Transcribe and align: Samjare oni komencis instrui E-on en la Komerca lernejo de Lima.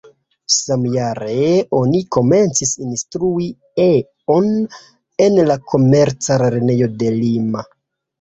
Samjare 0.53 1.35
oni 1.79 1.99
komencis 2.15 2.71
instrui 2.85 3.49
E-on 3.83 4.47
en 5.27 5.37
la 5.51 5.59
Komerca 5.75 6.39
lernejo 6.45 6.89
de 7.03 7.13
Lima. 7.19 7.63